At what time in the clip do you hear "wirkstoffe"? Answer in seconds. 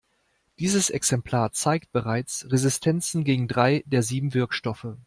4.33-4.87